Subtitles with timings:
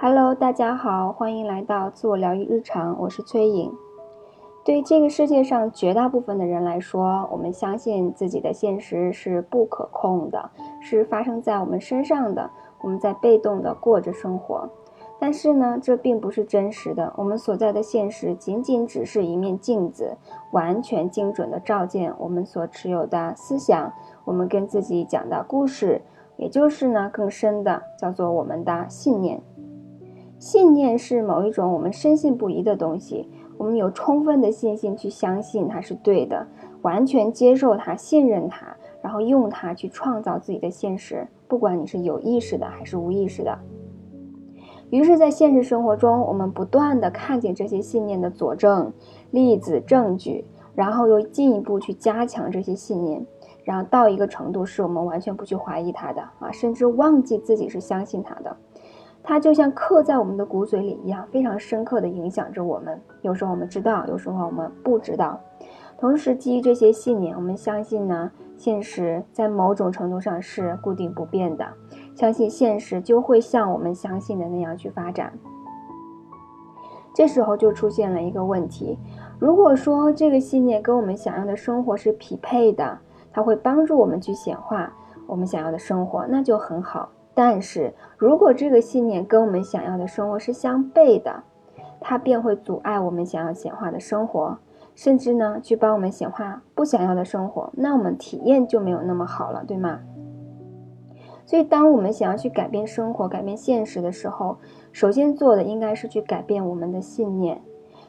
[0.00, 3.72] Hello，大家好，欢迎来到自我疗愈日常，我是崔颖。
[4.64, 10.50] 对这个世界上绝大部分的人来说，我们相信自己的现实是不可控的，
[10.80, 12.48] 是发生在我们身上的，
[12.80, 14.70] 我们在被动的过着生活。
[15.18, 17.12] 但是呢，这并不是真实的。
[17.16, 20.16] 我们所在的现实仅仅只是一面镜子，
[20.52, 23.92] 完全精准的照见我们所持有的思想，
[24.24, 26.02] 我们跟自己讲的故事，
[26.36, 29.42] 也就是呢更深的叫做我们的信念。
[30.38, 36.46] 信念是某一种我们深信不疑的东西，我们有充分的信心去相信它是对的，
[36.82, 43.58] 完全接受它，信任它，然后用它去创造自己的现实，不管你是有意识的还是无意识的。
[44.90, 48.92] 于是，在现实生活中，我们不断的看见这些信念的佐证、
[49.32, 53.26] 例子、证据，然后又进一步去加强这些信念，
[53.64, 58.56] 然后到一个程度，是我们完全不去怀疑它的啊，甚至忘记自己是相信它的。
[59.28, 62.98] 它就像刻在我们的骨髓里一样，非常深刻的影响着我们。
[63.20, 65.38] 有时候我们知道，有时候我们不知道。
[65.98, 71.66] 同时，基于这些信念，我们相信呢，现实在某种程度上是固定不变的。
[72.14, 75.30] 相信现实就会像我们相信的那样去发展。
[77.14, 78.98] 这时候就出现了一个问题：
[79.38, 82.98] 如果说这个信念跟我们想要的生活是匹配的，
[83.30, 84.90] 它会帮助我们去显化
[85.26, 87.10] 我们想要的生活，那就很好。
[87.38, 91.44] 但是如果这个信念跟我们想要的生活是相悖的，
[92.00, 94.58] 它便会阻碍我们想要显化的生活，
[94.96, 100.00] 甚至呢去帮我们显化不想要的生活，那我们体验就没有那么好了，对吗？
[101.46, 104.56] 所以，当我们想要去改变生活、改变现实的时候，
[104.90, 107.62] 首先做的应该是去改变我们的信念，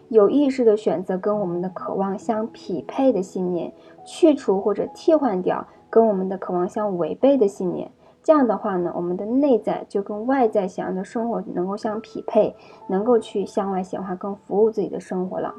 [0.08, 3.72] 有意识的选择跟我们的渴望相匹配的信念，
[4.04, 7.92] 去除或者替换掉跟我们的渴望相违背的信念。
[8.22, 12.56] 这样的话呢，我们的内在就跟外在想要的生活能够相匹配，
[12.88, 15.54] 能够去向外显化，更服务自己的生活了。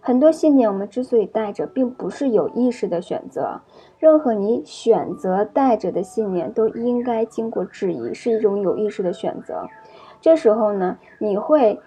[0.00, 3.60] 很多信念我们之所以带着，并不是有意识的选择。
[3.98, 9.66] 任何你选择带着的信念，都应该经过质疑，是一种有意识的选择。
[10.20, 11.80] 这时候呢，你会。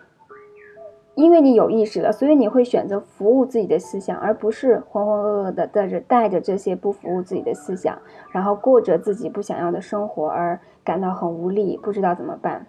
[1.15, 7.99] 因为你有意识了，所以你会选择服务自己的思想，而不是浑浑噩噩的带着带着这些不服务自己的思想，
[8.31, 12.65] 然后过着自己不想要的生活而感到很无力，不知道怎么办。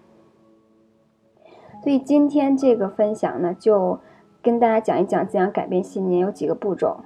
[1.83, 3.99] 所以今天这个分享呢，就
[4.43, 6.99] 跟大家讲一讲怎样改变信念，有几个步骤。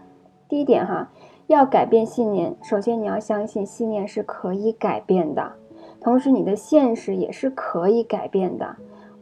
[0.48, 1.10] 第一点哈，
[1.46, 5.52] 要改变信念，首先你要相信信念是可以改变的，
[6.00, 8.76] 同时你的现实也是可以改变的。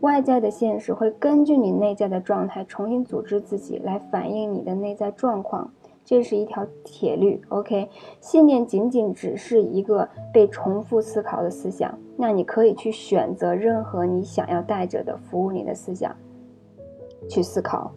[0.07, 5.69] 外在的现实会根据你内在的状态重新组织自己，来反映你的内在状况，
[6.05, 7.43] 这是一条铁律。
[7.49, 7.89] OK，
[8.21, 16.15] 信念仅仅只是一个被重复思考的思想，那你可以去选择任何你想要带着的服务你的思想
[17.29, 17.91] 去思考。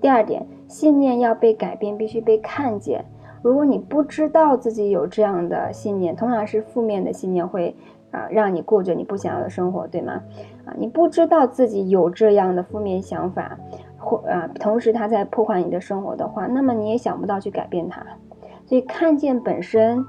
[0.00, 3.04] 第二点，信念要被改变，必须被看见。
[3.42, 7.76] 如果你不知道自己有这样的信念，通常是负面的信念会。
[8.12, 10.22] 啊，让你过着你不想要的生活，对吗？
[10.66, 13.58] 啊，你不知道自己有这样的负面想法，
[13.96, 18.04] 或啊，同时它在破坏你的生活的话，那么你也想不到去改变它。
[18.66, 20.04] 所以看见本身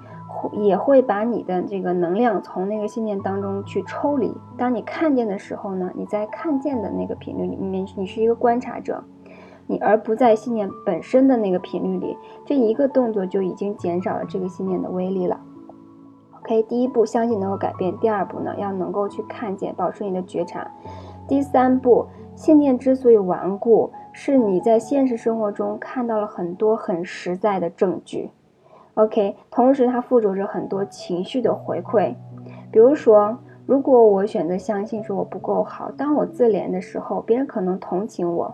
[0.51, 4.35] 也会把你的这个能量从那个信念当中去抽离。
[4.57, 9.01] 当你看见的时候呢，你在看见的那个频率里面，你是一个观察者，
[9.68, 15.40] 你而不在信念本身的那个频率里，这一个动作就已经减少了这个信念的威力了。
[16.40, 17.97] OK，第一步相信能够改变。
[18.00, 20.69] 第二步呢，要能够去看见，保持你的觉察。
[21.25, 28.29] 第三步，信念之所以顽固，是你在现实生活中看到了很多很实在的证据。
[28.96, 32.13] OK，同时它附着着很多情绪的回馈。
[32.69, 38.53] 比如说，如果我选择相信说我不够好，当我自怜的时候，别人可能同情我。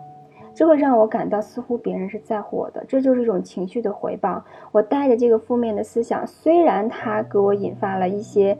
[0.54, 4.44] 这会让我感到似乎别人是在乎我的，这就是一种情绪的回报。
[4.72, 8.58] 我带着这个负面的思想，虽然它给我引发了一些，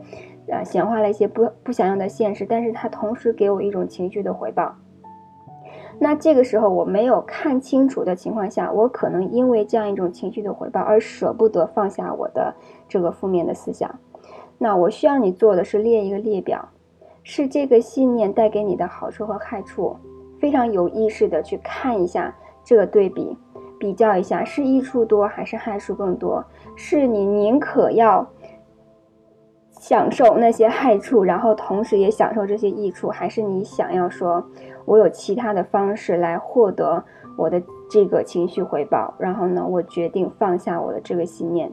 [0.48, 4.74] 呃，显化了一些不不想要的现实，但是它同时给我一种情绪的回报。
[5.98, 12.54] 那这个时候我没有看清楚的情况下，我可能因为这样一种情绪的回报而舍不得放下我的
[12.88, 13.94] 这个负面的思想。
[14.56, 16.66] 那我需要你做的是列一个列表，
[17.22, 19.94] 是这个信念带给你的好处和害处。
[20.40, 22.34] 非常有意识的去看一下
[22.64, 23.36] 这个对比，
[23.78, 26.44] 比较一下是益处多还是害处更多？
[26.74, 28.26] 是你宁可要
[29.70, 34.44] 享受那些害处，然后同时也享受这些益处，还是你想要说，
[34.84, 37.04] 我有其他的方式来获得
[37.36, 39.14] 我的这个情绪回报？
[39.18, 41.70] 然后呢，我决定放下我的这个信念。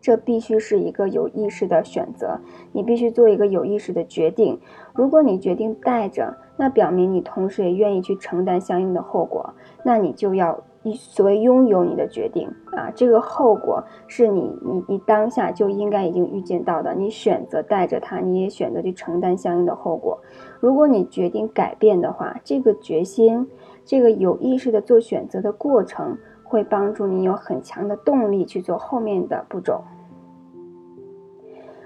[0.00, 2.40] 这必须是一个有意识的选择，
[2.72, 4.60] 你必须做一个有意识的决定。
[4.92, 10.62] 如果你决定带着，那表明你同时也愿意去承担相应的后果，那你就要
[10.94, 20.20] 所谓拥有你的决定啊，这个后果是你你你当下就应该已经预见到的，你选择带着它，你也选择去承担相应的后果。
[20.60, 23.48] 如果你决定改变的话，这个决心，
[23.84, 29.82] 这个有意识的做选择的过程，会帮助你有很强的动力去做后面的步骤。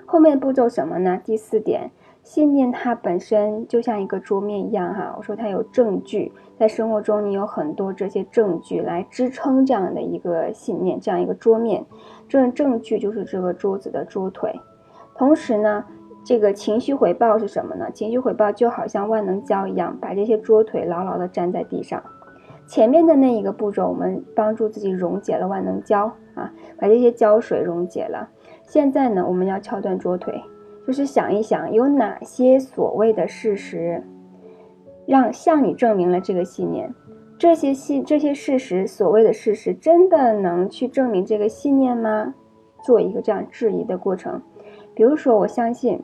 [0.05, 1.19] 后面的步骤什么呢？
[1.25, 1.93] 第四点。
[2.27, 11.87] 信念它本身就像一个桌面一样，哈，我说它有证据，在生活中你有很多这些证据来支撑这样的一个信念，这样一个桌面，
[12.29, 14.53] 这种证据就是这个桌子的桌腿。
[15.15, 15.85] 同时呢，
[16.25, 17.89] 这个情绪回报是什么呢？
[17.93, 22.03] 情绪回报就好像万能胶一样，把这些桌腿牢牢地粘在地上。
[22.67, 28.29] 前面的那一个步骤，我们帮助自己溶解了万能胶啊，把这些胶水溶解了。
[28.65, 30.43] 现在呢，我们要敲断桌腿。
[30.87, 34.05] 就是想一想，有哪些所谓的事实，
[35.05, 36.95] 让向你证明了这个信念？
[37.37, 42.35] 这些信这些事实，所谓的事实，真的能去证明这个信念吗？
[42.85, 44.41] 做一个这样质疑的过程。
[44.95, 46.01] 比如说，我相信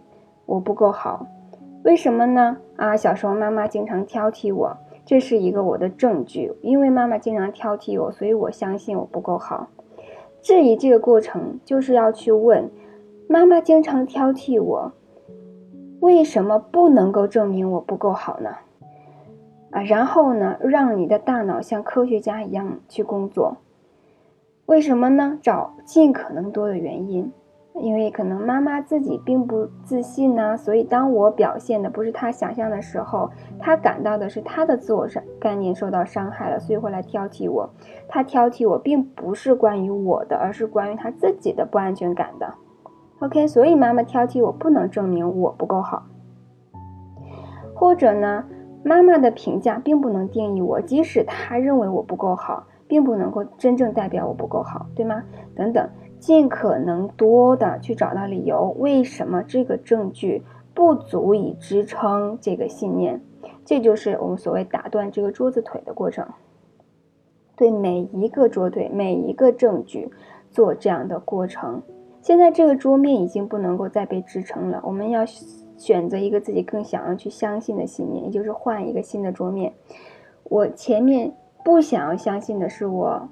[0.46, 1.24] 我不够好，
[1.84, 2.56] 为什么呢？
[2.74, 4.76] 啊，小时候妈妈经常挑剔我，
[5.06, 6.52] 这是一个我的证据。
[6.60, 9.68] 因为妈妈经常挑剔我，所以我相信我不够好。
[10.42, 12.68] 质疑这个过程，就是要去问。
[13.32, 14.92] 妈妈经常挑剔我，
[16.00, 18.56] 为什么不能够证明我不够好呢？
[19.70, 23.56] 啊，然后呢，让你的大脑像科学家一样去工作。
[24.66, 25.38] 为什么呢？
[25.40, 27.32] 找尽可能多的原因，
[27.76, 37.70] 因为可能妈妈自己并不自信呢，所以当我表现的不是她想象的时候，她感到的是她的自我上概念受到伤害了，所以会来挑剔我。
[38.06, 42.52] 她挑剔我，并不是关于我的，而是关于她自己的不安全感的。
[43.22, 46.02] OK，所以妈妈挑剔我，不能证明我不够好。
[47.72, 48.44] 或者呢，
[48.82, 55.22] 妈妈的评价并不能定义我，即使她认为我不够好，并不能够真正代表我不够好，对吗？
[55.54, 55.88] 等等，
[56.18, 60.42] 尽可能多的去找到理由，为什么这个证据
[60.74, 63.20] 不足以支撑这个信念？
[63.64, 66.26] 这就是我们所谓打断这个桌子腿的过程。
[67.54, 70.10] 对每一个桌腿，每一个证据
[70.50, 71.82] 做这样的过程。
[72.22, 75.26] 现在这个桌面已经不能够再被支撑了，我们要
[75.76, 79.72] 选择一个自己更想要去相信的信念，也就是换一个新的桌面。
[80.44, 81.34] 我前面
[81.64, 83.28] 不想要相信的是我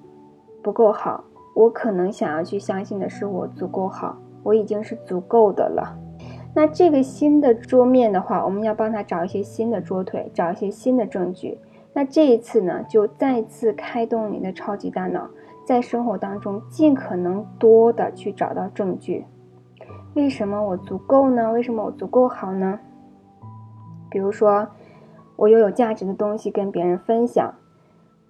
[0.61, 1.23] 不够好，
[1.55, 5.97] 我可能想要去相信的是我足够好，我已经是足够的了。
[6.53, 11.57] 那这个新的桌面的话，我们要帮他找一些新的桌腿，找一些新的证据。
[11.93, 15.31] 那这一次呢，就再次开动你的超级大脑。
[15.71, 19.25] 在生活当中，尽可能多的去找到证据。
[20.15, 21.53] 为什么我足够呢？
[21.53, 22.81] 为什么我足够好呢？
[24.11, 24.67] 比如说，
[25.37, 27.55] 我拥有价值的东西跟别人分享，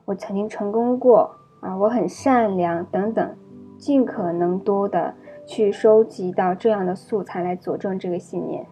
[0.05, 3.35] 我曾经成功过啊，我很善良等等，
[3.79, 5.15] 尽可能多的
[5.47, 8.67] 去收集到这样的素材来佐证这个信念。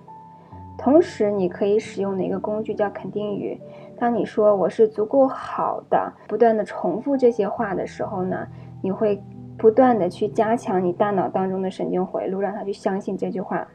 [0.88, 3.60] 同时，你可以使用的一个工具叫肯定语。
[3.98, 8.46] 当你说我是足够好的，不断的重复这些话的时候呢，
[8.80, 9.22] 你会
[9.58, 13.68] 不断的去加强你大脑当中的神经回路，让他去相信这句话。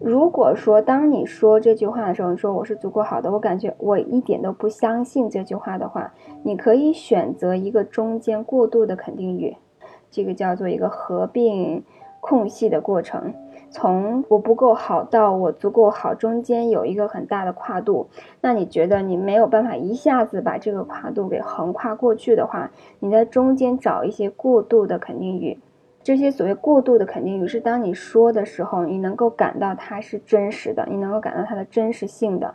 [0.00, 6.12] 如果说当你说这句话的时候，你说我是足够好的，我感觉我一点都不相信这句话的话，
[6.42, 9.56] 你可以选择一个中间过渡的肯定语，
[10.10, 11.84] 这个叫做一个合并
[12.20, 13.32] 空隙的过程。
[13.70, 18.08] 从我不够好到我足够好，中间有一个很大的跨度。
[18.40, 22.70] 那你觉得你没有办法一下子把这个跨度给横跨过去的话，
[23.00, 25.58] 你在中间找一些过渡的肯定语。
[26.02, 32.54] 这些所谓过渡的肯定语，是当你说的时候，你能够感到它是真实的，你能够感到它的真实性的。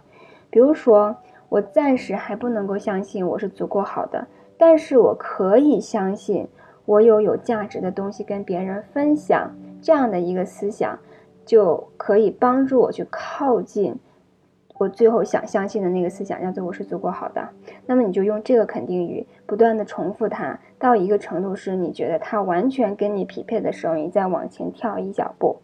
[0.49, 1.17] 比如说，
[1.49, 4.25] 我暂时还不能够相信我是足够好的，
[4.57, 6.47] 但是我可以相信
[6.85, 10.99] 我有有价值的东西跟别人分享，这样的一个思想。
[11.43, 13.95] 就可以帮助我去靠近
[14.77, 17.49] 我最后想相信的那个思想，叫做我是足够好的。
[17.87, 25.57] 那么你就用这个肯定语不断的重复它，到一个程度是你觉得它完全跟你匹配的时候，你再往前跳一小步，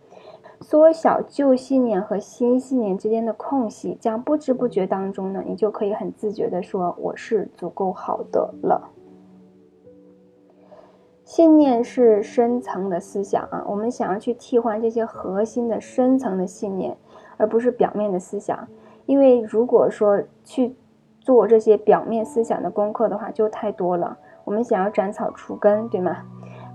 [0.61, 8.89] 缩小旧信念和新信念之间的空隙，将不知不觉当中呢，你就可以很自觉的说我是足够好的了。
[11.27, 16.95] 信念是深层的思想啊，我们想要去替换这些核心的深层的信念，
[17.35, 18.65] 而不是表面的思想。
[19.05, 20.73] 因为如果说去
[21.19, 24.17] 做这些表面思想的功课的话，就太多了。
[24.45, 26.23] 我们想要斩草除根，对吗？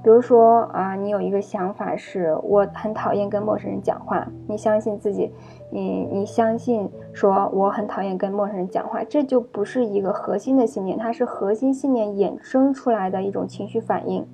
[0.05, 5.33] 比如说啊，你有一个想法是我很讨厌跟陌生人讲话，你相信自己，
[5.71, 14.27] 你你相信说我很讨厌跟陌生人讲话，这就不是一个核心的信念，它是核心信念衍生出来的一种情绪反应。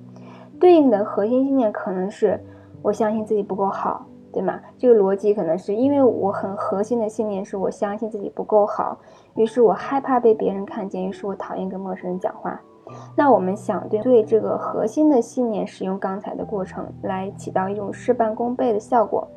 [0.59, 2.39] 对应的核心信念可能是
[2.81, 4.59] 我相信自己不够好，对吗？
[4.77, 8.97] 这个逻辑可能是因为我很核心的信念是我相信自己不够好，
[9.35, 12.59] 于是我害怕被别人看见，于是我讨厌跟陌生人讲话。
[13.15, 19.27] 那我们想对对这个核心的信念使用刚才的过程，来起到一种事半功倍的效果。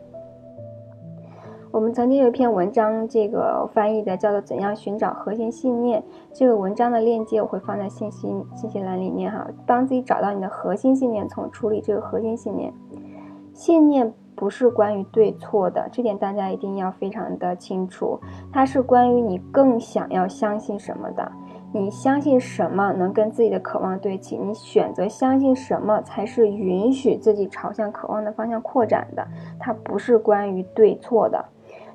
[1.72, 6.02] 我们曾经有一篇文章，这个翻译的叫做《怎样寻找核心信念》。
[6.30, 12.70] 这个文章的链接我会放在信息信息栏里面哈，帮自己找到你的核心信念，从处理这个核心信念。
[13.54, 18.20] 信念不是关于对错的，这点大家一定要非常的清楚，
[18.52, 21.32] 它是关于你更想要相信什么的。
[21.72, 24.36] 你相信什么能跟自己的渴望对齐？
[24.36, 29.26] 你选择相信什么才是允许自己朝向渴望的方向扩展的？
[29.58, 31.42] 它不是关于对错的。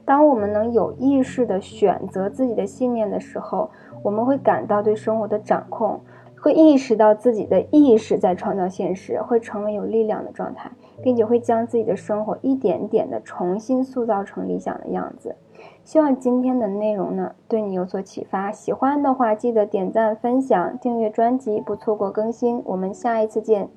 [0.08, 3.70] 当我们能有意识的选择自己的信念的时候，
[4.04, 6.00] 我们会感到对生活的掌控，
[6.40, 10.72] 会意识到自己的意识在创造现实，会成为有力量的状态，
[11.04, 15.36] 并且会将自己的生活一点点的重新塑造成理想的样子。
[15.84, 18.50] 希望今天的内容呢对你有所启发。
[18.50, 22.62] 喜欢的话，记得点赞、分享、订阅专辑，不错过更新。
[22.64, 23.68] 我们下一次见。